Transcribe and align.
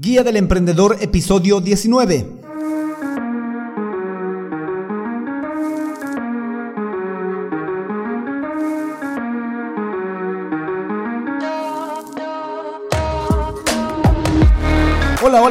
Guía 0.00 0.22
del 0.22 0.36
Emprendedor, 0.36 0.96
episodio 1.00 1.60
19. 1.60 2.47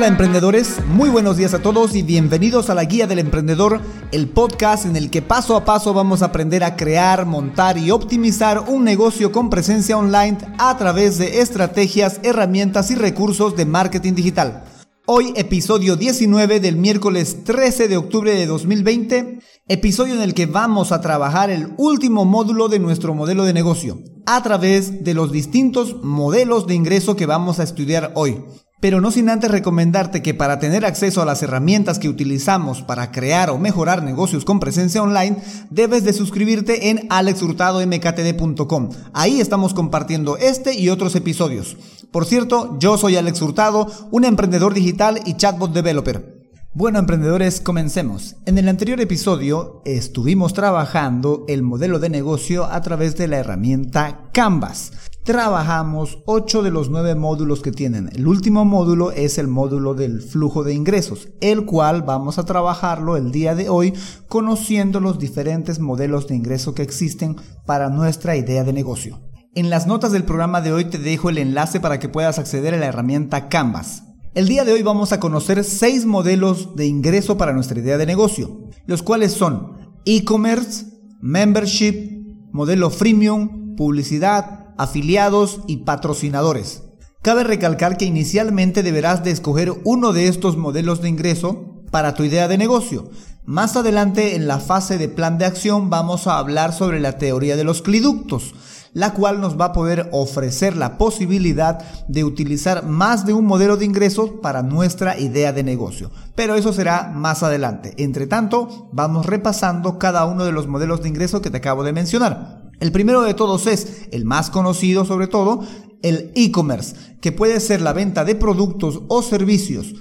Hola, 0.07 0.13
emprendedores, 0.13 0.79
muy 0.87 1.09
buenos 1.09 1.35
días 1.35 1.53
a 1.53 1.61
todos 1.61 1.93
y 1.93 2.01
bienvenidos 2.01 2.69
a 2.69 2.73
la 2.73 2.85
Guía 2.85 3.07
del 3.07 3.19
Emprendedor, 3.19 3.81
el 4.13 4.29
podcast 4.29 4.85
en 4.85 4.95
el 4.95 5.09
que 5.09 5.21
paso 5.21 5.57
a 5.57 5.65
paso 5.65 5.93
vamos 5.93 6.21
a 6.21 6.27
aprender 6.27 6.63
a 6.63 6.77
crear, 6.77 7.25
montar 7.25 7.77
y 7.77 7.91
optimizar 7.91 8.69
un 8.69 8.85
negocio 8.85 9.33
con 9.33 9.49
presencia 9.49 9.97
online 9.97 10.37
a 10.59 10.77
través 10.77 11.17
de 11.17 11.41
estrategias, 11.41 12.21
herramientas 12.23 12.89
y 12.89 12.95
recursos 12.95 13.57
de 13.57 13.65
marketing 13.65 14.13
digital. 14.13 14.63
Hoy 15.07 15.33
episodio 15.35 15.97
19 15.97 16.61
del 16.61 16.77
miércoles 16.77 17.43
13 17.43 17.89
de 17.89 17.97
octubre 17.97 18.33
de 18.33 18.45
2020, 18.45 19.39
episodio 19.67 20.13
en 20.13 20.21
el 20.21 20.33
que 20.33 20.45
vamos 20.45 20.93
a 20.93 21.01
trabajar 21.01 21.49
el 21.49 21.73
último 21.75 22.23
módulo 22.23 22.69
de 22.69 22.79
nuestro 22.79 23.13
modelo 23.13 23.43
de 23.43 23.51
negocio 23.51 23.99
a 24.25 24.41
través 24.41 25.03
de 25.03 25.13
los 25.13 25.33
distintos 25.33 26.01
modelos 26.01 26.65
de 26.65 26.75
ingreso 26.75 27.17
que 27.17 27.25
vamos 27.25 27.59
a 27.59 27.63
estudiar 27.63 28.13
hoy. 28.15 28.37
Pero 28.79 29.01
no 29.01 29.09
sin 29.09 29.27
antes 29.29 29.49
recomendarte 29.49 30.21
que 30.21 30.35
para 30.35 30.59
tener 30.59 30.85
acceso 30.85 31.23
a 31.23 31.25
las 31.25 31.41
herramientas 31.41 31.97
que 31.97 32.09
utilizamos 32.09 32.83
para 32.83 33.11
crear 33.11 33.49
o 33.49 33.57
mejorar 33.57 34.03
negocios 34.03 34.45
con 34.45 34.59
presencia 34.59 35.01
online, 35.01 35.37
debes 35.71 36.03
de 36.03 36.13
suscribirte 36.13 36.91
en 36.91 37.07
alexhurtadomktd.com. 37.09 38.89
Ahí 39.13 39.41
estamos 39.41 39.73
compartiendo 39.73 40.37
este 40.37 40.75
y 40.75 40.89
otros 40.89 41.15
episodios. 41.15 41.75
Por 42.11 42.25
cierto, 42.25 42.77
yo 42.79 42.99
soy 42.99 43.15
Alex 43.15 43.41
Hurtado, 43.41 43.91
un 44.11 44.25
emprendedor 44.25 44.75
digital 44.75 45.21
y 45.25 45.33
chatbot 45.33 45.73
developer. 45.73 46.37
Bueno, 46.75 46.99
emprendedores, 46.99 47.59
comencemos. 47.59 48.35
En 48.45 48.59
el 48.59 48.67
anterior 48.67 49.01
episodio 49.01 49.81
estuvimos 49.85 50.53
trabajando 50.53 51.45
el 51.47 51.63
modelo 51.63 51.97
de 51.97 52.09
negocio 52.09 52.65
a 52.65 52.79
través 52.83 53.17
de 53.17 53.27
la 53.27 53.37
herramienta 53.37 54.29
Canvas 54.31 54.91
trabajamos 55.27 56.19
8 56.25 56.63
de 56.63 56.71
los 56.71 56.89
9 56.89 57.15
módulos 57.15 57.61
que 57.61 57.73
tienen. 57.73 58.09
El 58.13 58.27
último 58.27 58.63
módulo 58.63 59.11
es 59.11 59.37
el 59.37 59.49
módulo 59.49 59.93
del 59.93 60.21
flujo 60.21 60.63
de 60.63 60.73
ingresos, 60.73 61.27
el 61.41 61.65
cual 61.65 62.03
vamos 62.03 62.37
a 62.37 62.45
trabajarlo 62.45 63.17
el 63.17 63.33
día 63.33 63.53
de 63.53 63.67
hoy 63.67 63.93
conociendo 64.29 65.01
los 65.01 65.19
diferentes 65.19 65.79
modelos 65.79 66.27
de 66.27 66.35
ingreso 66.35 66.73
que 66.73 66.81
existen 66.81 67.35
para 67.65 67.89
nuestra 67.89 68.37
idea 68.37 68.63
de 68.63 68.71
negocio. 68.71 69.19
En 69.53 69.69
las 69.69 69.85
notas 69.85 70.13
del 70.13 70.23
programa 70.23 70.61
de 70.61 70.71
hoy 70.71 70.85
te 70.85 70.97
dejo 70.97 71.29
el 71.29 71.39
enlace 71.39 71.81
para 71.81 71.99
que 71.99 72.07
puedas 72.07 72.39
acceder 72.39 72.73
a 72.73 72.77
la 72.77 72.85
herramienta 72.85 73.49
Canvas. 73.49 74.03
El 74.33 74.47
día 74.47 74.63
de 74.63 74.71
hoy 74.71 74.81
vamos 74.81 75.11
a 75.11 75.19
conocer 75.19 75.61
6 75.65 76.05
modelos 76.05 76.73
de 76.77 76.85
ingreso 76.85 77.37
para 77.37 77.51
nuestra 77.51 77.77
idea 77.77 77.97
de 77.97 78.05
negocio, 78.05 78.61
los 78.85 79.03
cuales 79.03 79.33
son 79.33 79.73
e-commerce, 80.05 80.85
membership, 81.19 82.23
modelo 82.53 82.89
freemium, 82.89 83.75
publicidad, 83.75 84.56
afiliados 84.77 85.61
y 85.67 85.77
patrocinadores. 85.77 86.83
Cabe 87.21 87.43
recalcar 87.43 87.97
que 87.97 88.05
inicialmente 88.05 88.83
deberás 88.83 89.23
de 89.23 89.31
escoger 89.31 89.73
uno 89.83 90.13
de 90.13 90.27
estos 90.27 90.55
modelos 90.55 91.01
de 91.01 91.09
ingreso 91.09 91.83
para 91.91 92.13
tu 92.13 92.23
idea 92.23 92.47
de 92.47 92.57
negocio. 92.57 93.09
Más 93.45 93.75
adelante 93.75 94.35
en 94.35 94.47
la 94.47 94.59
fase 94.59 94.97
de 94.97 95.07
plan 95.07 95.37
de 95.37 95.45
acción 95.45 95.89
vamos 95.89 96.27
a 96.27 96.37
hablar 96.37 96.73
sobre 96.73 96.99
la 96.99 97.17
teoría 97.17 97.55
de 97.55 97.63
los 97.63 97.81
cliductos, 97.81 98.53
la 98.93 99.13
cual 99.13 99.39
nos 99.39 99.59
va 99.59 99.65
a 99.65 99.73
poder 99.73 100.09
ofrecer 100.11 100.75
la 100.75 100.97
posibilidad 100.97 101.79
de 102.07 102.23
utilizar 102.23 102.85
más 102.85 103.25
de 103.25 103.33
un 103.33 103.45
modelo 103.45 103.77
de 103.77 103.85
ingreso 103.85 104.41
para 104.41 104.63
nuestra 104.63 105.17
idea 105.17 105.53
de 105.53 105.63
negocio. 105.63 106.11
Pero 106.35 106.55
eso 106.55 106.73
será 106.73 107.11
más 107.13 107.41
adelante. 107.41 107.93
Entre 107.97 108.27
tanto, 108.27 108.89
vamos 108.91 109.25
repasando 109.25 109.97
cada 109.97 110.25
uno 110.25 110.43
de 110.43 110.51
los 110.51 110.67
modelos 110.67 111.01
de 111.01 111.09
ingreso 111.09 111.41
que 111.41 111.49
te 111.49 111.57
acabo 111.57 111.83
de 111.83 111.93
mencionar. 111.93 112.66
El 112.79 112.91
primero 112.91 113.23
de 113.23 113.33
todos 113.33 113.65
es, 113.65 114.07
el 114.11 114.25
más 114.25 114.49
conocido 114.49 115.03
sobre 115.05 115.27
todo, 115.27 115.61
el 116.03 116.31
e-commerce, 116.35 116.95
que 117.21 117.31
puede 117.31 117.59
ser 117.59 117.81
la 117.81 117.93
venta 117.93 118.23
de 118.23 118.35
productos 118.35 119.01
o 119.07 119.23
servicios. 119.23 119.95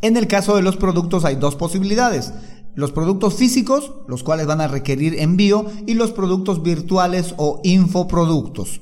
En 0.00 0.16
el 0.16 0.26
caso 0.26 0.56
de 0.56 0.62
los 0.62 0.76
productos 0.76 1.24
hay 1.24 1.36
dos 1.36 1.56
posibilidades. 1.56 2.32
Los 2.74 2.90
productos 2.92 3.34
físicos, 3.34 3.92
los 4.08 4.22
cuales 4.22 4.46
van 4.46 4.62
a 4.62 4.68
requerir 4.68 5.20
envío, 5.20 5.66
y 5.86 5.94
los 5.94 6.12
productos 6.12 6.62
virtuales 6.62 7.34
o 7.36 7.60
infoproductos. 7.64 8.80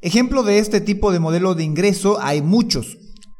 Ejemplo 0.00 0.44
de 0.44 0.60
este 0.60 0.80
tipo 0.80 1.10
de 1.10 1.18
modelo 1.18 1.56
de 1.56 1.64
ingreso 1.64 2.18
hay 2.20 2.42
muchos. 2.42 2.96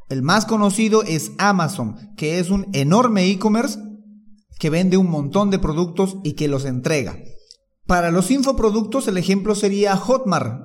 El 0.08 0.22
más 0.22 0.46
conocido 0.46 1.04
es 1.04 1.30
Amazon, 1.38 1.94
que 2.16 2.40
es 2.40 2.50
un 2.50 2.66
enorme 2.72 3.30
e-commerce 3.30 3.78
que 4.58 4.70
vende 4.70 4.96
un 4.96 5.08
montón 5.08 5.50
de 5.50 5.60
productos 5.60 6.16
y 6.24 6.32
que 6.32 6.48
los 6.48 6.64
entrega. 6.64 7.16
Para 7.88 8.10
los 8.10 8.30
infoproductos 8.30 9.08
el 9.08 9.16
ejemplo 9.16 9.54
sería 9.54 9.96
Hotmart, 9.96 10.62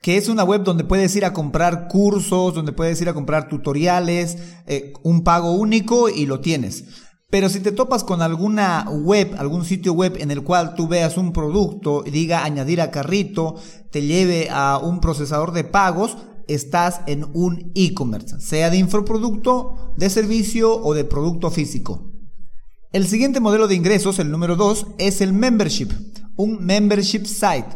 que 0.00 0.16
es 0.16 0.30
una 0.30 0.44
web 0.44 0.64
donde 0.64 0.82
puedes 0.82 1.14
ir 1.14 1.26
a 1.26 1.34
comprar 1.34 1.88
cursos, 1.88 2.54
donde 2.54 2.72
puedes 2.72 2.98
ir 3.02 3.10
a 3.10 3.12
comprar 3.12 3.50
tutoriales, 3.50 4.38
eh, 4.66 4.94
un 5.02 5.24
pago 5.24 5.52
único 5.52 6.08
y 6.08 6.24
lo 6.24 6.40
tienes. 6.40 6.86
Pero 7.28 7.50
si 7.50 7.60
te 7.60 7.70
topas 7.70 8.02
con 8.02 8.22
alguna 8.22 8.88
web, 8.88 9.34
algún 9.36 9.66
sitio 9.66 9.92
web 9.92 10.16
en 10.18 10.30
el 10.30 10.42
cual 10.42 10.74
tú 10.74 10.88
veas 10.88 11.18
un 11.18 11.34
producto 11.34 12.02
y 12.06 12.10
diga 12.10 12.44
añadir 12.44 12.80
a 12.80 12.90
carrito, 12.90 13.56
te 13.92 14.00
lleve 14.06 14.48
a 14.50 14.78
un 14.78 15.00
procesador 15.00 15.52
de 15.52 15.64
pagos, 15.64 16.16
estás 16.46 17.02
en 17.06 17.26
un 17.34 17.72
e-commerce, 17.74 18.40
sea 18.40 18.70
de 18.70 18.78
infoproducto, 18.78 19.92
de 19.98 20.08
servicio 20.08 20.82
o 20.82 20.94
de 20.94 21.04
producto 21.04 21.50
físico. 21.50 22.10
El 22.90 23.06
siguiente 23.06 23.38
modelo 23.38 23.68
de 23.68 23.74
ingresos, 23.74 24.18
el 24.18 24.30
número 24.30 24.56
2, 24.56 24.86
es 24.96 25.20
el 25.20 25.34
membership 25.34 25.90
un 26.38 26.64
membership 26.64 27.26
site. 27.26 27.66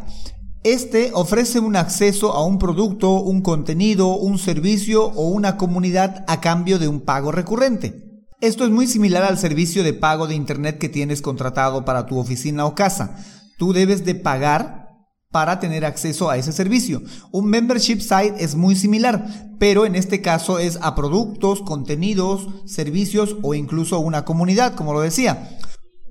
Este 0.63 1.11
ofrece 1.13 1.59
un 1.59 1.75
acceso 1.75 2.33
a 2.33 2.45
un 2.45 2.57
producto, 2.57 3.21
un 3.21 3.41
contenido, 3.41 4.15
un 4.15 4.39
servicio 4.39 5.05
o 5.05 5.27
una 5.27 5.57
comunidad 5.57 6.23
a 6.27 6.39
cambio 6.39 6.79
de 6.79 6.87
un 6.87 7.01
pago 7.01 7.33
recurrente. 7.33 8.25
Esto 8.39 8.63
es 8.63 8.71
muy 8.71 8.87
similar 8.87 9.23
al 9.23 9.37
servicio 9.37 9.83
de 9.83 9.93
pago 9.93 10.27
de 10.27 10.35
Internet 10.35 10.77
que 10.77 10.87
tienes 10.87 11.21
contratado 11.21 11.83
para 11.83 12.05
tu 12.05 12.17
oficina 12.17 12.65
o 12.65 12.73
casa. 12.73 13.17
Tú 13.57 13.73
debes 13.73 14.05
de 14.05 14.15
pagar 14.15 14.87
para 15.29 15.59
tener 15.59 15.83
acceso 15.83 16.29
a 16.29 16.37
ese 16.37 16.53
servicio. 16.53 17.01
Un 17.31 17.47
membership 17.47 17.99
site 17.99 18.35
es 18.37 18.55
muy 18.55 18.77
similar, 18.77 19.55
pero 19.59 19.85
en 19.85 19.95
este 19.95 20.21
caso 20.21 20.59
es 20.59 20.79
a 20.81 20.95
productos, 20.95 21.61
contenidos, 21.61 22.47
servicios 22.65 23.35
o 23.41 23.55
incluso 23.55 23.99
una 23.99 24.23
comunidad, 24.23 24.75
como 24.75 24.93
lo 24.93 25.01
decía. 25.01 25.49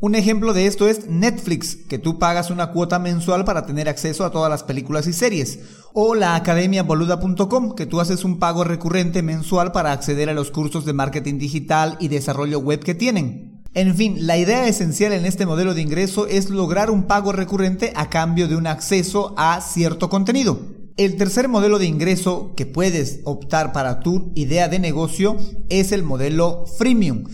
Un 0.03 0.17
ejemplo 0.17 0.53
de 0.53 0.67
esto 0.67 0.89
es 0.89 1.09
Netflix, 1.09 1.77
que 1.77 1.97
tú 1.97 2.19
pagas 2.19 2.51
una 2.51 2.73
cuota 2.73 2.99
mensual 2.99 3.45
para 3.45 3.67
tener 3.67 3.89
acceso 3.89 4.25
a 4.25 4.33
todas 4.33 4.51
las 4.51 4.65
películas 4.65 5.07
y 5.07 5.13
series. 5.13 5.61
O 5.93 6.17
la 6.17 6.35
academiaboluda.com, 6.35 7.77
que 7.77 7.87
tú 7.87 8.01
haces 8.01 8.25
un 8.25 8.41
pago 8.41 8.65
recurrente 8.65 9.23
mensual 9.23 9.71
para 9.71 9.93
acceder 9.93 10.29
a 10.29 10.35
los 10.35 10.51
cursos 10.51 10.85
de 10.85 10.93
marketing 10.93 11.39
digital 11.39 11.97
y 12.01 12.09
desarrollo 12.09 12.59
web 12.59 12.81
que 12.81 12.97
tienen. 12.97 13.63
En 13.75 13.95
fin, 13.95 14.27
la 14.27 14.37
idea 14.39 14.67
esencial 14.67 15.13
en 15.13 15.25
este 15.25 15.47
modelo 15.47 15.73
de 15.73 15.83
ingreso 15.83 16.27
es 16.27 16.51
lograr 16.51 16.91
un 16.91 17.05
pago 17.05 17.31
recurrente 17.31 17.93
a 17.95 18.11
cambio 18.11 18.49
de 18.49 18.57
un 18.57 18.67
acceso 18.67 19.34
a 19.37 19.61
cierto 19.61 20.11
contenido. 20.11 20.59
El 20.97 21.17
tercer 21.17 21.47
modelo 21.47 21.79
de 21.79 21.87
ingreso 21.87 22.55
que 22.57 22.67
puedes 22.67 23.21
optar 23.23 23.73
para 23.73 24.01
tu 24.01 24.33
idea 24.34 24.67
de 24.67 24.81
negocio 24.81 25.37
es 25.69 25.93
el 25.93 26.03
modelo 26.03 26.65
freemium. 26.77 27.27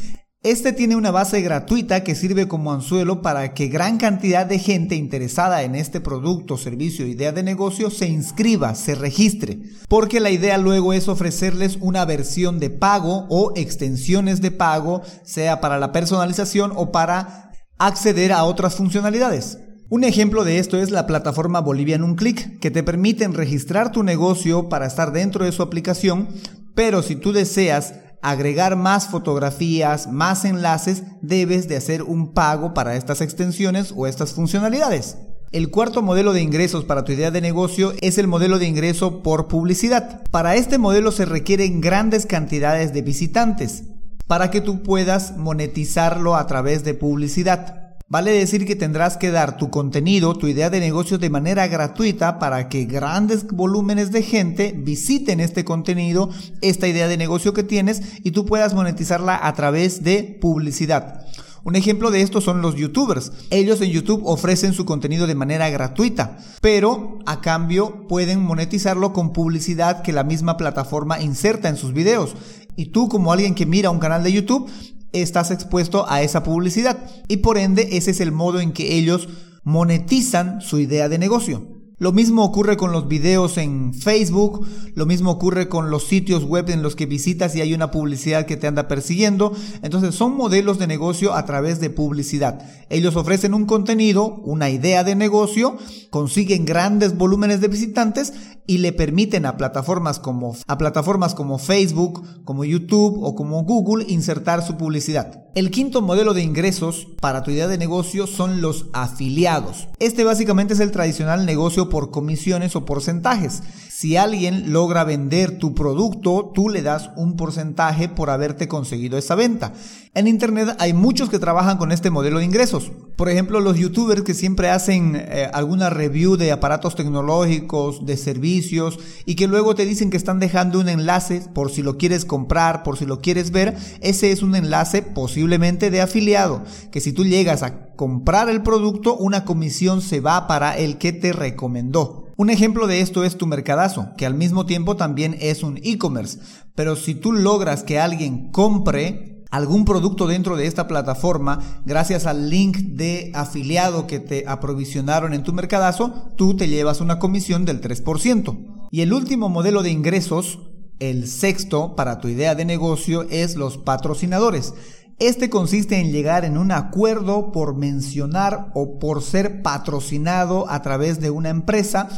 Este 0.51 0.73
tiene 0.73 0.97
una 0.97 1.11
base 1.11 1.43
gratuita 1.43 2.03
que 2.03 2.15
sirve 2.15 2.49
como 2.49 2.73
anzuelo 2.73 3.21
para 3.21 3.53
que 3.53 3.69
gran 3.69 3.99
cantidad 3.99 4.47
de 4.47 4.59
gente 4.59 4.95
interesada 4.95 5.63
en 5.63 5.75
este 5.75 6.01
producto, 6.01 6.57
servicio, 6.57 7.07
idea 7.07 7.33
de 7.33 7.43
negocio 7.43 7.91
se 7.91 8.09
inscriba, 8.09 8.75
se 8.75 8.95
registre, 8.95 9.59
porque 9.91 10.21
la 10.21 10.31
idea 10.31 10.57
luego 10.57 10.95
es 10.95 11.07
ofrecerles 11.07 11.77
una 11.83 12.07
versión 12.07 12.61
de 12.61 12.71
pago 12.71 13.27
o 13.29 13.53
extensiones 13.57 14.41
de 14.41 14.51
pago, 14.51 15.03
sea 15.23 15.61
para 15.61 15.79
la 15.79 15.93
personalización 15.93 16.73
o 16.75 16.93
para 16.93 17.53
acceder 17.77 18.33
a 18.33 18.45
otras 18.45 18.75
funcionalidades. 18.75 19.59
Un 19.91 20.03
ejemplo 20.03 20.45
de 20.45 20.61
esto 20.61 20.79
es 20.79 20.91
la 20.91 21.07
plataforma 21.07 21.61
Bolivian 21.61 22.03
Un 22.03 22.15
Click, 22.15 22.59
que 22.59 22.71
te 22.71 22.83
permiten 22.83 23.35
registrar 23.35 23.93
tu 23.93 24.03
negocio 24.03 24.71
para 24.71 24.87
estar 24.87 25.13
dentro 25.13 25.45
de 25.45 25.53
su 25.53 25.63
aplicación, 25.63 26.27
pero 26.75 27.03
si 27.03 27.17
tú 27.17 27.33
deseas 27.33 27.93
agregar 28.23 28.77
más 28.77 29.09
fotografías, 29.09 30.11
más 30.11 30.45
enlaces, 30.45 31.03
debes 31.23 31.69
de 31.69 31.77
hacer 31.77 32.03
un 32.03 32.33
pago 32.33 32.75
para 32.75 32.97
estas 32.97 33.21
extensiones 33.21 33.93
o 33.97 34.07
estas 34.07 34.33
funcionalidades. 34.33 35.17
El 35.51 35.71
cuarto 35.71 36.03
modelo 36.03 36.35
de 36.35 36.43
ingresos 36.43 36.85
para 36.85 37.05
tu 37.05 37.13
idea 37.13 37.31
de 37.31 37.41
negocio 37.41 37.95
es 38.03 38.19
el 38.19 38.27
modelo 38.27 38.59
de 38.59 38.67
ingreso 38.67 39.23
por 39.23 39.49
publicidad. 39.49 40.23
Para 40.31 40.57
este 40.57 40.77
modelo 40.77 41.11
se 41.11 41.25
requieren 41.25 41.81
grandes 41.81 42.27
cantidades 42.27 42.93
de 42.93 43.01
visitantes 43.01 43.85
para 44.27 44.51
que 44.51 44.61
tú 44.61 44.83
puedas 44.83 45.37
monetizarlo 45.39 46.37
a 46.37 46.47
través 46.47 46.85
de 46.85 46.95
publicidad. 46.95 47.88
Vale 48.11 48.31
decir 48.31 48.65
que 48.65 48.75
tendrás 48.75 49.19
que 49.19 49.31
dar 49.31 49.59
tu 49.59 49.69
contenido, 49.69 50.35
tu 50.35 50.47
idea 50.47 50.71
de 50.71 50.81
negocio 50.81 51.19
de 51.19 51.29
manera 51.29 51.69
gratuita 51.69 52.39
para 52.39 52.71
que 52.71 52.87
grandes 52.87 53.47
volúmenes 53.47 54.11
de 54.13 54.23
gente 54.23 54.75
visiten 54.75 55.41
este 55.41 55.63
contenido, 55.63 56.31
esta 56.63 56.89
idea 56.89 57.07
de 57.07 57.19
negocio 57.19 57.53
que 57.53 57.65
tienes 57.65 58.01
y 58.25 58.31
tú 58.31 58.47
puedas 58.47 58.73
monetizarla 58.73 59.39
a 59.47 59.53
través 59.53 60.05
de 60.05 60.39
publicidad. 60.41 61.27
Un 61.65 61.77
ejemplo 61.77 62.11
de 62.11 62.23
esto 62.23 62.41
son 62.41 62.63
los 62.63 62.77
youtubers. 62.77 63.31
Ellos 63.51 63.83
en 63.83 63.91
YouTube 63.91 64.23
ofrecen 64.25 64.73
su 64.73 64.87
contenido 64.87 65.27
de 65.27 65.35
manera 65.35 65.69
gratuita, 65.69 66.39
pero 66.63 67.19
a 67.27 67.43
cambio 67.43 68.07
pueden 68.09 68.43
monetizarlo 68.43 69.13
con 69.13 69.35
publicidad 69.35 70.01
que 70.01 70.15
la 70.15 70.25
misma 70.25 70.57
plataforma 70.57 71.21
inserta 71.21 71.69
en 71.69 71.77
sus 71.77 71.93
videos. 71.93 72.37
Y 72.75 72.87
tú 72.87 73.11
como 73.11 73.33
alguien 73.33 73.55
que 73.55 73.67
mira 73.67 73.91
un 73.91 73.99
canal 73.99 74.23
de 74.23 74.33
YouTube, 74.33 74.71
estás 75.13 75.51
expuesto 75.51 76.09
a 76.09 76.23
esa 76.23 76.43
publicidad. 76.43 76.99
Y 77.29 77.39
por 77.39 77.59
ende 77.59 77.89
ese 77.93 78.11
es 78.11 78.21
el 78.21 78.33
modo 78.33 78.61
en 78.61 78.73
que 78.73 78.97
ellos 78.97 79.29
monetizan 79.65 80.61
su 80.61 80.79
idea 80.79 81.09
de 81.09 81.19
negocio. 81.19 81.79
Lo 82.01 82.13
mismo 82.13 82.45
ocurre 82.45 82.77
con 82.77 82.93
los 82.93 83.09
videos 83.09 83.59
en 83.59 83.93
Facebook, 83.93 84.65
lo 84.95 85.05
mismo 85.05 85.33
ocurre 85.33 85.69
con 85.69 85.91
los 85.91 86.07
sitios 86.07 86.45
web 86.45 86.71
en 86.71 86.81
los 86.81 86.95
que 86.95 87.07
visitas 87.07 87.57
y 87.57 87.61
hay 87.61 87.75
una 87.75 87.91
publicidad 87.91 88.47
que 88.47 88.57
te 88.57 88.69
anda 88.69 88.87
persiguiendo. 88.87 89.53
Entonces 89.83 90.15
son 90.15 90.37
modelos 90.37 90.79
de 90.79 90.87
negocio 90.87 91.35
a 91.35 91.45
través 91.45 91.81
de 91.81 91.91
publicidad. 91.91 92.63
Ellos 92.89 93.17
ofrecen 93.17 93.53
un 93.53 93.67
contenido, 93.67 94.37
una 94.45 94.71
idea 94.71 95.03
de 95.03 95.17
negocio, 95.17 95.77
consiguen 96.11 96.65
grandes 96.65 97.19
volúmenes 97.19 97.61
de 97.61 97.67
visitantes 97.67 98.33
y 98.69 98.79
le 98.79 98.93
permiten 98.93 99.47
a 99.47 99.57
plataformas 99.57 100.21
como 100.21 100.55
a 100.67 100.79
plataformas 100.79 101.35
como 101.35 101.59
Facebook, 101.59 102.45
como 102.45 102.67
YouTube 102.67 103.19
o 103.25 103.35
como 103.35 103.65
Google 103.65 104.05
insertar 104.07 104.63
su 104.63 104.77
publicidad. 104.77 105.47
El 105.55 105.71
quinto 105.71 106.03
modelo 106.03 106.35
de 106.35 106.43
ingresos 106.43 107.09
para 107.19 107.43
tu 107.43 107.51
idea 107.51 107.67
de 107.67 107.79
negocio 107.79 108.27
son 108.27 108.61
los 108.61 108.87
afiliados. 108.93 109.89
Este 109.99 110.23
básicamente 110.23 110.75
es 110.75 110.81
el 110.81 110.93
tradicional 110.93 111.47
negocio 111.47 111.89
por 111.89 112.11
comisiones 112.11 112.77
o 112.77 112.85
porcentajes. 112.85 113.63
Si 114.01 114.17
alguien 114.17 114.73
logra 114.73 115.03
vender 115.03 115.59
tu 115.59 115.75
producto, 115.75 116.53
tú 116.55 116.69
le 116.69 116.83
das 116.83 117.11
un 117.17 117.35
porcentaje 117.35 118.09
por 118.09 118.31
haberte 118.31 118.69
conseguido 118.69 119.19
esa 119.19 119.35
venta. 119.35 119.73
En 120.15 120.29
Internet 120.29 120.77
hay 120.79 120.93
muchos 120.93 121.29
que 121.29 121.41
trabajan 121.41 121.79
con 121.79 121.91
este 121.91 122.09
modelo 122.09 122.39
de 122.39 122.45
ingresos. 122.45 122.93
Por 123.17 123.29
ejemplo, 123.29 123.59
los 123.59 123.77
youtubers 123.77 124.23
que 124.23 124.35
siempre 124.35 124.71
hacen 124.71 125.17
eh, 125.17 125.51
alguna 125.53 125.91
review 125.91 126.37
de 126.37 126.53
aparatos 126.53 126.95
tecnológicos, 126.95 128.07
de 128.07 128.17
servicios, 128.17 129.01
y 129.27 129.35
que 129.35 129.49
luego 129.49 129.75
te 129.75 129.85
dicen 129.85 130.11
que 130.11 130.17
están 130.17 130.39
dejando 130.39 130.79
un 130.79 130.89
enlace 130.89 131.43
por 131.53 131.73
si 131.73 131.83
lo 131.83 131.99
quieres 131.99 132.25
comprar, 132.25 132.85
por 132.85 132.99
si 132.99 133.05
lo 133.05 133.21
quieres 133.21 133.51
ver, 133.51 133.77
ese 134.01 134.31
es 134.31 134.43
un 134.45 134.55
enlace 134.55 135.03
posiblemente 135.03 135.91
de 135.91 136.03
afiliado, 136.03 136.63
que 136.93 137.01
si 137.01 137.13
tú 137.13 137.25
llegas 137.25 137.65
a 137.65 137.89
comprar 137.97 138.49
el 138.49 138.63
producto, 138.63 139.17
una 139.17 139.45
comisión 139.45 140.03
se 140.03 140.21
va 140.21 140.47
para 140.47 140.79
el 140.79 140.99
que 140.99 141.13
te 141.13 141.33
recomendó. 141.33 142.28
Un 142.41 142.51
ejemplo 142.51 142.87
de 142.87 143.01
esto 143.01 143.25
es 143.25 143.37
tu 143.37 143.49
mercadazo, 143.49 144.11
que 144.17 144.25
al 144.25 144.35
mismo 144.35 144.65
tiempo 144.65 144.95
también 144.95 145.37
es 145.41 145.65
un 145.65 145.77
e-commerce. 145.83 146.39
Pero 146.77 146.95
si 146.95 147.17
tú 147.17 147.33
logras 147.33 147.83
que 147.83 147.99
alguien 147.99 148.53
compre 148.53 149.43
algún 149.51 149.85
producto 149.85 150.29
dentro 150.29 150.57
de 150.57 150.69
esta 150.69 150.87
plataforma, 150.87 151.83
gracias 151.85 152.27
al 152.27 152.49
link 152.49 152.77
de 152.77 153.33
afiliado 153.35 154.07
que 154.07 154.21
te 154.21 154.45
aprovisionaron 154.47 155.35
en 155.35 155.43
tu 155.43 155.53
mercadazo, 155.53 156.31
tú 156.37 156.55
te 156.55 156.69
llevas 156.69 157.01
una 157.01 157.19
comisión 157.19 157.65
del 157.65 157.81
3%. 157.81 158.89
Y 158.93 159.01
el 159.01 159.13
último 159.13 159.49
modelo 159.49 159.83
de 159.83 159.91
ingresos, 159.91 160.61
el 161.01 161.27
sexto 161.27 161.97
para 161.97 162.21
tu 162.21 162.29
idea 162.29 162.55
de 162.55 162.65
negocio, 162.65 163.27
es 163.31 163.57
los 163.57 163.79
patrocinadores. 163.79 164.75
Este 165.19 165.51
consiste 165.51 165.99
en 165.99 166.13
llegar 166.13 166.45
en 166.45 166.57
un 166.57 166.71
acuerdo 166.71 167.51
por 167.51 167.75
mencionar 167.75 168.71
o 168.75 169.01
por 169.01 169.21
ser 169.21 169.63
patrocinado 169.63 170.71
a 170.71 170.81
través 170.81 171.21
de 171.21 171.31
una 171.31 171.49
empresa 171.49 172.09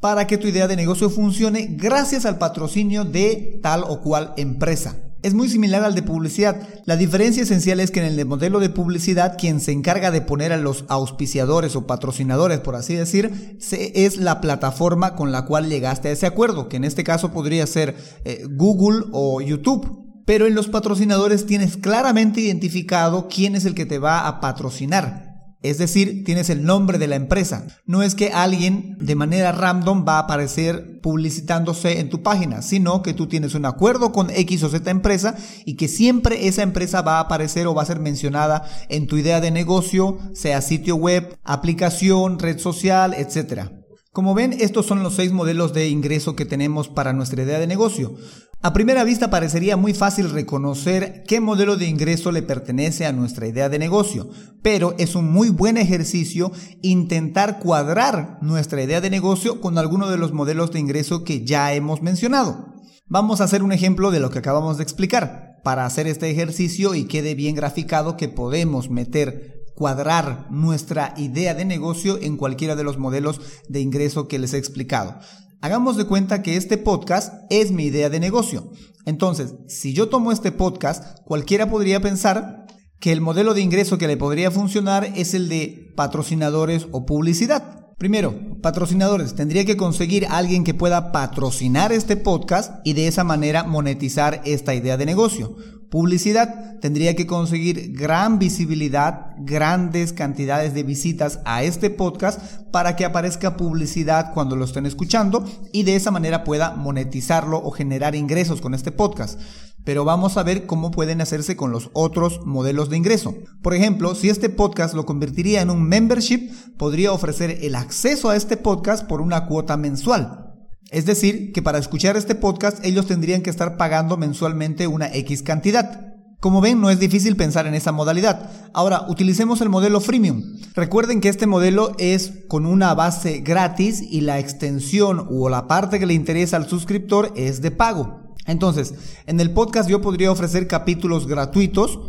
para 0.00 0.26
que 0.26 0.38
tu 0.38 0.46
idea 0.46 0.66
de 0.66 0.76
negocio 0.76 1.10
funcione 1.10 1.68
gracias 1.72 2.24
al 2.24 2.38
patrocinio 2.38 3.04
de 3.04 3.60
tal 3.62 3.84
o 3.86 4.00
cual 4.00 4.32
empresa. 4.38 4.96
Es 5.22 5.34
muy 5.34 5.50
similar 5.50 5.84
al 5.84 5.94
de 5.94 6.02
publicidad. 6.02 6.66
La 6.86 6.96
diferencia 6.96 7.42
esencial 7.42 7.80
es 7.80 7.90
que 7.90 8.00
en 8.00 8.18
el 8.18 8.24
modelo 8.24 8.60
de 8.60 8.70
publicidad 8.70 9.36
quien 9.36 9.60
se 9.60 9.72
encarga 9.72 10.10
de 10.10 10.22
poner 10.22 10.52
a 10.54 10.56
los 10.56 10.86
auspiciadores 10.88 11.76
o 11.76 11.86
patrocinadores, 11.86 12.60
por 12.60 12.76
así 12.76 12.94
decir, 12.94 13.58
es 13.60 14.16
la 14.16 14.40
plataforma 14.40 15.16
con 15.16 15.32
la 15.32 15.44
cual 15.44 15.68
llegaste 15.68 16.08
a 16.08 16.12
ese 16.12 16.24
acuerdo, 16.24 16.70
que 16.70 16.78
en 16.78 16.84
este 16.84 17.04
caso 17.04 17.30
podría 17.30 17.66
ser 17.66 17.94
eh, 18.24 18.46
Google 18.48 19.06
o 19.12 19.42
YouTube 19.42 20.07
pero 20.28 20.46
en 20.46 20.54
los 20.54 20.68
patrocinadores 20.68 21.46
tienes 21.46 21.78
claramente 21.78 22.42
identificado 22.42 23.28
quién 23.28 23.56
es 23.56 23.64
el 23.64 23.74
que 23.74 23.86
te 23.86 23.98
va 23.98 24.28
a 24.28 24.42
patrocinar. 24.42 25.54
Es 25.62 25.78
decir, 25.78 26.22
tienes 26.22 26.50
el 26.50 26.64
nombre 26.64 26.98
de 26.98 27.06
la 27.06 27.16
empresa. 27.16 27.66
No 27.86 28.02
es 28.02 28.14
que 28.14 28.30
alguien 28.30 28.98
de 29.00 29.14
manera 29.14 29.52
random 29.52 30.04
va 30.06 30.16
a 30.16 30.24
aparecer 30.24 31.00
publicitándose 31.00 31.98
en 31.98 32.10
tu 32.10 32.22
página, 32.22 32.60
sino 32.60 33.00
que 33.00 33.14
tú 33.14 33.26
tienes 33.26 33.54
un 33.54 33.64
acuerdo 33.64 34.12
con 34.12 34.28
X 34.28 34.64
o 34.64 34.68
Z 34.68 34.90
empresa 34.90 35.34
y 35.64 35.76
que 35.76 35.88
siempre 35.88 36.46
esa 36.46 36.62
empresa 36.62 37.00
va 37.00 37.16
a 37.16 37.20
aparecer 37.20 37.66
o 37.66 37.74
va 37.74 37.80
a 37.80 37.86
ser 37.86 37.98
mencionada 37.98 38.68
en 38.90 39.06
tu 39.06 39.16
idea 39.16 39.40
de 39.40 39.50
negocio, 39.50 40.18
sea 40.34 40.60
sitio 40.60 40.96
web, 40.96 41.38
aplicación, 41.42 42.38
red 42.38 42.58
social, 42.58 43.14
etc. 43.14 43.70
Como 44.12 44.34
ven, 44.34 44.54
estos 44.58 44.84
son 44.84 45.02
los 45.02 45.14
seis 45.14 45.32
modelos 45.32 45.72
de 45.72 45.88
ingreso 45.88 46.36
que 46.36 46.44
tenemos 46.44 46.88
para 46.88 47.14
nuestra 47.14 47.42
idea 47.42 47.58
de 47.58 47.66
negocio. 47.66 48.14
A 48.60 48.72
primera 48.72 49.04
vista 49.04 49.30
parecería 49.30 49.76
muy 49.76 49.94
fácil 49.94 50.30
reconocer 50.30 51.22
qué 51.28 51.38
modelo 51.38 51.76
de 51.76 51.86
ingreso 51.86 52.32
le 52.32 52.42
pertenece 52.42 53.06
a 53.06 53.12
nuestra 53.12 53.46
idea 53.46 53.68
de 53.68 53.78
negocio, 53.78 54.30
pero 54.62 54.96
es 54.98 55.14
un 55.14 55.30
muy 55.30 55.50
buen 55.50 55.76
ejercicio 55.76 56.50
intentar 56.82 57.60
cuadrar 57.60 58.38
nuestra 58.42 58.82
idea 58.82 59.00
de 59.00 59.10
negocio 59.10 59.60
con 59.60 59.78
alguno 59.78 60.08
de 60.08 60.18
los 60.18 60.32
modelos 60.32 60.72
de 60.72 60.80
ingreso 60.80 61.22
que 61.22 61.44
ya 61.44 61.72
hemos 61.72 62.02
mencionado. 62.02 62.74
Vamos 63.06 63.40
a 63.40 63.44
hacer 63.44 63.62
un 63.62 63.70
ejemplo 63.70 64.10
de 64.10 64.18
lo 64.18 64.30
que 64.30 64.40
acabamos 64.40 64.76
de 64.76 64.82
explicar 64.82 65.60
para 65.62 65.86
hacer 65.86 66.08
este 66.08 66.28
ejercicio 66.28 66.96
y 66.96 67.04
quede 67.04 67.36
bien 67.36 67.54
graficado 67.54 68.16
que 68.16 68.28
podemos 68.28 68.90
meter 68.90 69.66
cuadrar 69.76 70.48
nuestra 70.50 71.14
idea 71.16 71.54
de 71.54 71.64
negocio 71.64 72.18
en 72.20 72.36
cualquiera 72.36 72.74
de 72.74 72.82
los 72.82 72.98
modelos 72.98 73.40
de 73.68 73.78
ingreso 73.80 74.26
que 74.26 74.40
les 74.40 74.52
he 74.52 74.58
explicado. 74.58 75.20
Hagamos 75.60 75.96
de 75.96 76.04
cuenta 76.04 76.40
que 76.40 76.56
este 76.56 76.78
podcast 76.78 77.34
es 77.50 77.72
mi 77.72 77.86
idea 77.86 78.08
de 78.10 78.20
negocio. 78.20 78.70
Entonces, 79.06 79.56
si 79.66 79.92
yo 79.92 80.08
tomo 80.08 80.30
este 80.30 80.52
podcast, 80.52 81.18
cualquiera 81.24 81.68
podría 81.68 82.00
pensar 82.00 82.66
que 83.00 83.10
el 83.10 83.20
modelo 83.20 83.54
de 83.54 83.62
ingreso 83.62 83.98
que 83.98 84.06
le 84.06 84.16
podría 84.16 84.52
funcionar 84.52 85.12
es 85.16 85.34
el 85.34 85.48
de 85.48 85.92
patrocinadores 85.96 86.86
o 86.92 87.06
publicidad. 87.06 87.87
Primero, 87.98 88.60
patrocinadores. 88.62 89.34
Tendría 89.34 89.64
que 89.64 89.76
conseguir 89.76 90.26
alguien 90.30 90.62
que 90.62 90.72
pueda 90.72 91.10
patrocinar 91.10 91.90
este 91.90 92.16
podcast 92.16 92.74
y 92.84 92.92
de 92.92 93.08
esa 93.08 93.24
manera 93.24 93.64
monetizar 93.64 94.40
esta 94.44 94.72
idea 94.72 94.96
de 94.96 95.04
negocio. 95.04 95.56
Publicidad. 95.90 96.78
Tendría 96.78 97.16
que 97.16 97.26
conseguir 97.26 97.92
gran 97.94 98.38
visibilidad, 98.38 99.32
grandes 99.38 100.12
cantidades 100.12 100.74
de 100.74 100.84
visitas 100.84 101.40
a 101.44 101.64
este 101.64 101.90
podcast 101.90 102.40
para 102.70 102.94
que 102.94 103.04
aparezca 103.04 103.56
publicidad 103.56 104.32
cuando 104.32 104.54
lo 104.54 104.64
estén 104.64 104.86
escuchando 104.86 105.44
y 105.72 105.82
de 105.82 105.96
esa 105.96 106.12
manera 106.12 106.44
pueda 106.44 106.76
monetizarlo 106.76 107.58
o 107.58 107.72
generar 107.72 108.14
ingresos 108.14 108.60
con 108.60 108.74
este 108.74 108.92
podcast 108.92 109.40
pero 109.88 110.04
vamos 110.04 110.36
a 110.36 110.42
ver 110.42 110.66
cómo 110.66 110.90
pueden 110.90 111.22
hacerse 111.22 111.56
con 111.56 111.72
los 111.72 111.88
otros 111.94 112.44
modelos 112.44 112.90
de 112.90 112.98
ingreso. 112.98 113.34
Por 113.62 113.72
ejemplo, 113.72 114.14
si 114.14 114.28
este 114.28 114.50
podcast 114.50 114.92
lo 114.92 115.06
convertiría 115.06 115.62
en 115.62 115.70
un 115.70 115.82
membership, 115.82 116.50
podría 116.76 117.10
ofrecer 117.10 117.60
el 117.62 117.74
acceso 117.74 118.28
a 118.28 118.36
este 118.36 118.58
podcast 118.58 119.06
por 119.06 119.22
una 119.22 119.46
cuota 119.46 119.78
mensual. 119.78 120.52
Es 120.90 121.06
decir, 121.06 121.52
que 121.52 121.62
para 121.62 121.78
escuchar 121.78 122.18
este 122.18 122.34
podcast 122.34 122.84
ellos 122.84 123.06
tendrían 123.06 123.40
que 123.40 123.48
estar 123.48 123.78
pagando 123.78 124.18
mensualmente 124.18 124.86
una 124.86 125.06
X 125.06 125.42
cantidad. 125.42 126.16
Como 126.38 126.60
ven, 126.60 126.82
no 126.82 126.90
es 126.90 127.00
difícil 127.00 127.34
pensar 127.36 127.66
en 127.66 127.72
esa 127.72 127.90
modalidad. 127.90 128.50
Ahora, 128.74 129.06
utilicemos 129.08 129.62
el 129.62 129.70
modelo 129.70 130.02
freemium. 130.02 130.42
Recuerden 130.74 131.22
que 131.22 131.30
este 131.30 131.46
modelo 131.46 131.92
es 131.96 132.44
con 132.46 132.66
una 132.66 132.92
base 132.92 133.38
gratis 133.38 134.02
y 134.02 134.20
la 134.20 134.38
extensión 134.38 135.26
o 135.30 135.48
la 135.48 135.66
parte 135.66 135.98
que 135.98 136.04
le 136.04 136.12
interesa 136.12 136.58
al 136.58 136.68
suscriptor 136.68 137.32
es 137.36 137.62
de 137.62 137.70
pago. 137.70 138.27
Entonces, 138.48 138.94
en 139.26 139.38
el 139.40 139.52
podcast 139.52 139.88
yo 139.88 140.00
podría 140.00 140.32
ofrecer 140.32 140.66
capítulos 140.66 141.28
gratuitos 141.28 142.00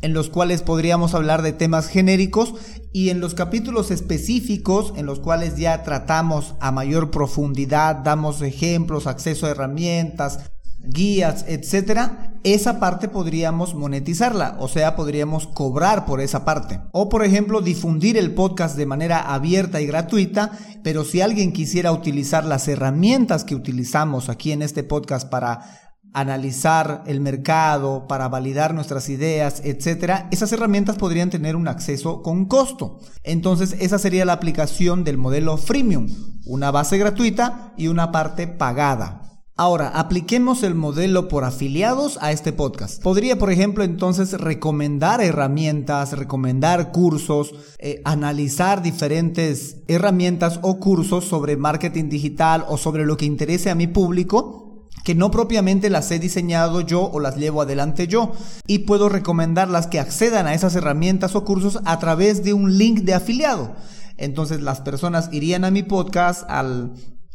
en 0.00 0.14
los 0.14 0.28
cuales 0.30 0.62
podríamos 0.62 1.14
hablar 1.14 1.42
de 1.42 1.52
temas 1.52 1.88
genéricos 1.88 2.54
y 2.92 3.10
en 3.10 3.20
los 3.20 3.34
capítulos 3.34 3.90
específicos 3.90 4.92
en 4.96 5.06
los 5.06 5.20
cuales 5.20 5.56
ya 5.56 5.82
tratamos 5.82 6.54
a 6.60 6.72
mayor 6.72 7.10
profundidad, 7.10 7.96
damos 7.96 8.42
ejemplos, 8.42 9.06
acceso 9.06 9.46
a 9.46 9.50
herramientas, 9.50 10.51
guías, 10.84 11.44
etcétera, 11.48 12.32
esa 12.44 12.80
parte 12.80 13.08
podríamos 13.08 13.74
monetizarla, 13.74 14.56
o 14.58 14.68
sea, 14.68 14.96
podríamos 14.96 15.46
cobrar 15.46 16.06
por 16.06 16.20
esa 16.20 16.44
parte. 16.44 16.80
O 16.92 17.08
por 17.08 17.24
ejemplo, 17.24 17.60
difundir 17.60 18.16
el 18.16 18.34
podcast 18.34 18.76
de 18.76 18.86
manera 18.86 19.32
abierta 19.32 19.80
y 19.80 19.86
gratuita, 19.86 20.52
pero 20.82 21.04
si 21.04 21.20
alguien 21.20 21.52
quisiera 21.52 21.92
utilizar 21.92 22.44
las 22.44 22.66
herramientas 22.68 23.44
que 23.44 23.54
utilizamos 23.54 24.28
aquí 24.28 24.52
en 24.52 24.62
este 24.62 24.82
podcast 24.82 25.28
para 25.28 25.82
analizar 26.14 27.02
el 27.06 27.20
mercado, 27.20 28.06
para 28.06 28.28
validar 28.28 28.74
nuestras 28.74 29.08
ideas, 29.08 29.62
etcétera, 29.64 30.28
esas 30.30 30.52
herramientas 30.52 30.96
podrían 30.96 31.30
tener 31.30 31.56
un 31.56 31.68
acceso 31.68 32.22
con 32.22 32.46
costo. 32.46 33.00
Entonces, 33.22 33.76
esa 33.80 33.98
sería 33.98 34.24
la 34.24 34.34
aplicación 34.34 35.04
del 35.04 35.16
modelo 35.16 35.56
freemium, 35.56 36.08
una 36.44 36.70
base 36.70 36.98
gratuita 36.98 37.72
y 37.76 37.88
una 37.88 38.12
parte 38.12 38.46
pagada. 38.46 39.21
Ahora, 39.54 39.88
apliquemos 39.88 40.62
el 40.62 40.74
modelo 40.74 41.28
por 41.28 41.44
afiliados 41.44 42.18
a 42.22 42.32
este 42.32 42.54
podcast. 42.54 43.02
Podría, 43.02 43.38
por 43.38 43.52
ejemplo, 43.52 43.84
entonces 43.84 44.32
recomendar 44.32 45.20
herramientas, 45.20 46.16
recomendar 46.16 46.90
cursos, 46.90 47.54
eh, 47.78 48.00
analizar 48.06 48.82
diferentes 48.82 49.76
herramientas 49.88 50.58
o 50.62 50.80
cursos 50.80 51.26
sobre 51.26 51.58
marketing 51.58 52.08
digital 52.08 52.64
o 52.66 52.78
sobre 52.78 53.04
lo 53.04 53.18
que 53.18 53.26
interese 53.26 53.70
a 53.70 53.74
mi 53.74 53.86
público 53.86 54.62
que 55.04 55.14
no 55.14 55.30
propiamente 55.30 55.90
las 55.90 56.10
he 56.10 56.18
diseñado 56.18 56.80
yo 56.80 57.10
o 57.12 57.20
las 57.20 57.36
llevo 57.36 57.62
adelante 57.62 58.06
yo 58.06 58.32
y 58.66 58.80
puedo 58.80 59.08
recomendarlas 59.08 59.86
que 59.86 59.98
accedan 59.98 60.46
a 60.46 60.54
esas 60.54 60.76
herramientas 60.76 61.34
o 61.34 61.44
cursos 61.44 61.80
a 61.84 61.98
través 61.98 62.44
de 62.44 62.52
un 62.52 62.78
link 62.78 63.00
de 63.00 63.14
afiliado. 63.14 63.74
Entonces 64.16 64.62
las 64.62 64.80
personas 64.80 65.28
irían 65.32 65.64
a 65.64 65.70
mi 65.70 65.82
podcast, 65.82 66.48
al, 66.48 66.92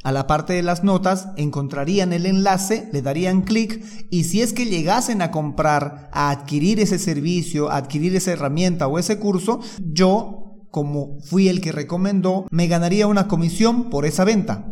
a 0.08 0.14
la 0.14 0.26
parte 0.26 0.54
de 0.54 0.64
las 0.64 0.86
notas, 0.86 1.28
encontrarían 1.36 2.14
el 2.14 2.26
enlace, 2.26 2.88
le 2.94 3.02
darían 3.02 3.42
clic 3.42 3.84
y 4.10 4.24
si 4.24 4.42
es 4.42 4.54
que 4.54 4.66
llegasen 4.66 5.22
a 5.22 5.32
comprar, 5.32 6.10
a 6.14 6.30
adquirir 6.30 6.80
ese 6.80 6.98
servicio, 6.98 7.70
a 7.70 7.76
adquirir 7.76 8.16
esa 8.16 8.32
herramienta 8.32 8.88
o 8.88 9.00
ese 9.00 9.20
curso, 9.20 9.60
yo, 9.84 10.64
como 10.72 11.20
fui 11.20 11.50
el 11.50 11.60
que 11.60 11.74
recomendó, 11.74 12.48
me 12.52 12.68
ganaría 12.68 13.06
una 13.06 13.28
comisión 13.28 13.90
por 13.90 14.06
esa 14.06 14.24
venta. 14.24 14.72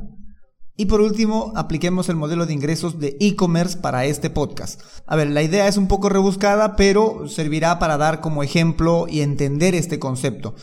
Y 0.77 0.85
por 0.85 1.01
último, 1.01 1.51
apliquemos 1.57 2.07
el 2.07 2.15
modelo 2.15 2.45
de 2.45 2.53
ingresos 2.53 2.97
de 3.01 3.17
e-commerce 3.19 3.77
para 3.79 4.05
este 4.05 4.29
podcast. 4.29 4.79
A 5.05 5.17
ver, 5.17 5.29
la 5.31 5.43
idea 5.43 5.67
es 5.67 5.75
un 5.75 5.89
poco 5.89 6.07
rebuscada, 6.07 6.77
pero 6.77 7.27
servirá 7.27 7.77
para 7.77 7.97
dar 7.97 8.21
como 8.21 8.41
ejemplo 8.41 9.05
y 9.09 9.19
entender 9.19 9.75
este 9.75 9.99
concepto. 9.99 10.55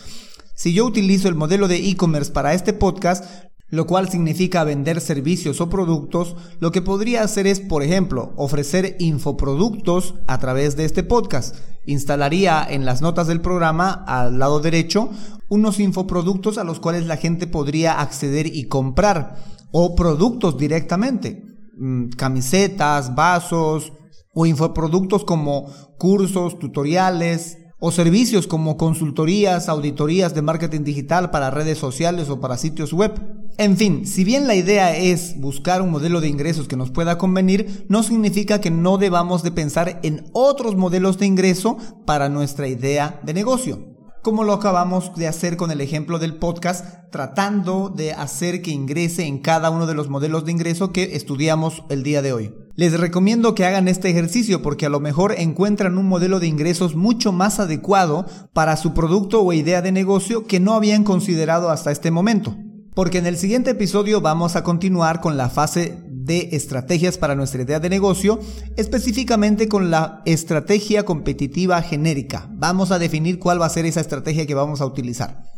Si 0.55 0.73
yo 0.73 0.87
utilizo 0.87 1.29
el 1.29 1.35
modelo 1.35 1.67
de 1.67 1.77
e-commerce 1.77 2.31
para 2.31 2.55
este 2.55 2.73
podcast, 2.73 3.25
lo 3.73 3.87
cual 3.87 4.11
significa 4.11 4.65
vender 4.65 5.01
servicios 5.01 5.63
o 5.63 5.71
productos, 5.71 6.37
lo 6.61 6.73
que 6.73 6.83
podría 6.83 7.23
hacer 7.23 7.47
es, 7.47 7.59
por 7.59 7.83
ejemplo, 7.83 8.35
ofrecer 8.37 8.97
infoproductos 8.99 10.15
a 10.27 10.39
través 10.39 10.77
de 10.77 10.85
este 10.85 11.03
podcast. 11.03 11.57
Instalaría 11.87 12.67
en 12.69 12.85
las 12.85 13.01
notas 13.01 13.29
del 13.29 13.41
programa, 13.41 14.05
al 14.07 14.39
lado 14.39 14.61
derecho, 14.61 15.09
unos 15.49 15.81
infoproductos 15.81 16.59
a 16.59 16.65
los 16.65 16.81
cuales 16.81 17.07
la 17.07 17.17
gente 17.17 17.47
podría 17.47 17.99
acceder 17.99 18.47
y 18.47 18.65
comprar 18.65 19.37
o 19.71 19.95
productos 19.95 20.59
directamente, 20.59 21.43
mm, 21.79 22.11
camisetas, 22.11 23.15
vasos 23.15 23.95
o 24.35 24.45
infoproductos 24.45 25.25
como 25.25 25.73
cursos, 25.97 26.59
tutoriales 26.59 27.57
o 27.85 27.91
servicios 27.91 28.47
como 28.47 28.77
consultorías, 28.77 29.69
auditorías 29.69 30.37
de 30.37 30.41
marketing 30.41 30.85
digital 30.85 31.33
para 31.33 31.51
redes 31.51 31.79
sociales 31.79 32.31
o 32.31 32.39
para 32.39 32.57
sitios 32.57 32.93
web. 32.93 33.13
En 33.59 33.77
fin, 33.77 34.07
si 34.07 34.23
bien 34.23 34.47
la 34.47 34.55
idea 34.55 34.97
es 34.97 35.35
buscar 35.41 35.83
un 35.83 35.91
modelo 35.91 36.21
de 36.21 36.29
ingresos 36.29 36.69
que 36.69 36.77
nos 36.77 36.93
pueda 36.93 37.19
convenir, 37.19 37.85
no 37.89 38.05
significa 38.05 38.61
que 38.61 38.71
no 38.71 38.99
debamos 38.99 39.43
de 39.43 39.51
pensar 39.51 39.99
en 40.05 40.31
otros 40.33 40.77
modelos 40.77 41.19
de 41.19 41.27
ingreso 41.27 41.77
para 42.07 42.29
nuestra 42.29 42.69
idea 42.69 43.21
de 43.25 43.35
negocio 43.35 43.93
como 44.23 44.45
lo 44.45 44.53
acabamos 44.53 45.17
de 45.17 45.27
hacer 45.27 45.57
con 45.57 45.73
el 45.73 45.81
ejemplo 45.81 46.21
del 46.21 46.37
podcast, 46.37 47.11
tratando 47.11 47.89
de 47.89 48.13
hacer 48.13 48.63
que 48.63 48.71
ingrese 48.71 49.25
en 49.25 49.41
cada 49.41 49.71
uno 49.71 49.87
de 49.87 49.95
los 49.95 50.09
modelos 50.09 50.45
de 50.45 50.53
ingreso 50.53 50.93
que 50.93 51.17
estudiamos 51.17 51.83
el 51.89 52.05
día 52.05 52.23
de 52.23 52.33
hoy. 52.33 52.55
Les 52.75 52.99
recomiendo 52.99 53.55
que 53.55 53.67
hagan 53.67 53.87
este 53.87 54.09
ejercicio 54.09 54.63
porque 54.63 54.87
a 54.87 54.89
lo 54.89 54.99
mejor 54.99 55.35
encuentran 55.37 55.99
un 55.99 56.07
modelo 56.07 56.41
de 56.41 56.47
ingresos 56.47 56.95
mucho 56.97 57.31
más 57.31 57.61
adecuado 57.61 58.27
para 58.55 58.77
su 58.77 58.95
producto 58.95 59.43
o 59.43 59.53
idea 59.53 59.83
de 59.83 59.93
negocio 59.93 60.47
que 60.47 60.59
no 60.59 60.73
habían 60.73 61.05
considerado 61.05 61.71
hasta 61.71 61.93
este 61.93 62.11
momento. 62.11 62.57
Porque 62.95 63.19
en 63.19 63.27
el 63.27 63.37
siguiente 63.37 63.71
episodio 63.71 64.21
vamos 64.21 64.57
a 64.57 64.65
continuar 64.65 65.21
con 65.21 65.37
la 65.37 65.51
fase 65.51 65.99
de 66.09 66.51
estrategias 66.53 67.19
para 67.19 67.35
nuestra 67.35 67.63
idea 67.63 67.81
de 67.81 67.91
negocio, 67.91 68.39
específicamente 68.77 69.69
con 69.69 69.91
la 69.91 70.23
estrategia 70.25 71.05
competitiva 71.05 71.83
genérica. 71.83 72.49
Vamos 72.53 72.91
a 72.91 72.99
definir 72.99 73.39
cuál 73.39 73.61
va 73.61 73.67
a 73.67 73.71
ser 73.71 73.87
esa 73.87 74.01
estrategia 74.01 74.47
que 74.47 74.55
vamos 74.55 74.81
a 74.81 74.87
utilizar. 74.87 75.52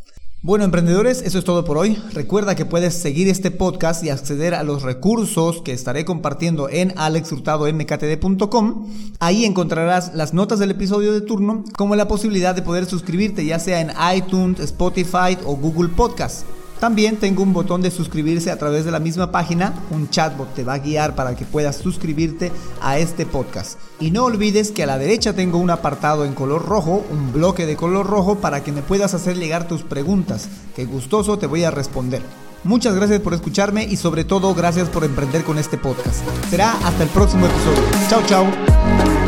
Bueno, 0.44 0.66
emprendedores, 0.66 1.22
eso 1.22 1.38
es 1.38 1.44
todo 1.46 1.64
por 1.64 1.78
hoy. 1.78 1.96
Recuerda 2.12 2.54
que 2.54 2.66
puedes 2.66 2.92
seguir 2.92 3.28
este 3.28 3.50
podcast 3.50 4.04
y 4.04 4.10
acceder 4.10 4.52
a 4.52 4.62
los 4.62 4.82
recursos 4.82 5.62
que 5.62 5.72
estaré 5.72 6.04
compartiendo 6.04 6.68
en 6.68 6.92
alexhurtadomktd.com. 6.98 8.86
Ahí 9.20 9.46
encontrarás 9.46 10.14
las 10.14 10.34
notas 10.34 10.58
del 10.58 10.72
episodio 10.72 11.14
de 11.14 11.22
turno, 11.22 11.64
como 11.78 11.96
la 11.96 12.08
posibilidad 12.08 12.54
de 12.54 12.60
poder 12.60 12.84
suscribirte 12.84 13.46
ya 13.46 13.58
sea 13.58 13.80
en 13.80 13.92
iTunes, 14.14 14.60
Spotify 14.60 15.38
o 15.46 15.56
Google 15.56 15.88
Podcast. 15.88 16.44
También 16.80 17.16
tengo 17.16 17.42
un 17.42 17.52
botón 17.52 17.82
de 17.82 17.90
suscribirse 17.90 18.50
a 18.50 18.58
través 18.58 18.84
de 18.84 18.90
la 18.90 19.00
misma 19.00 19.30
página, 19.30 19.74
un 19.90 20.10
chatbot 20.10 20.54
te 20.54 20.64
va 20.64 20.74
a 20.74 20.78
guiar 20.78 21.14
para 21.14 21.34
que 21.34 21.44
puedas 21.44 21.76
suscribirte 21.76 22.52
a 22.82 22.98
este 22.98 23.26
podcast. 23.26 23.78
Y 24.00 24.10
no 24.10 24.24
olvides 24.24 24.70
que 24.70 24.82
a 24.82 24.86
la 24.86 24.98
derecha 24.98 25.32
tengo 25.32 25.58
un 25.58 25.70
apartado 25.70 26.24
en 26.24 26.34
color 26.34 26.66
rojo, 26.66 27.04
un 27.10 27.32
bloque 27.32 27.66
de 27.66 27.76
color 27.76 28.06
rojo 28.06 28.36
para 28.36 28.62
que 28.62 28.72
me 28.72 28.82
puedas 28.82 29.14
hacer 29.14 29.36
llegar 29.36 29.66
tus 29.66 29.82
preguntas, 29.82 30.48
que 30.76 30.84
gustoso 30.84 31.38
te 31.38 31.46
voy 31.46 31.64
a 31.64 31.70
responder. 31.70 32.22
Muchas 32.64 32.94
gracias 32.94 33.20
por 33.20 33.34
escucharme 33.34 33.84
y 33.84 33.96
sobre 33.96 34.24
todo 34.24 34.54
gracias 34.54 34.88
por 34.88 35.04
emprender 35.04 35.44
con 35.44 35.58
este 35.58 35.76
podcast. 35.76 36.24
Será 36.48 36.72
hasta 36.84 37.02
el 37.02 37.10
próximo 37.10 37.46
episodio. 37.46 37.82
Chao, 38.08 38.22
chao. 38.26 39.23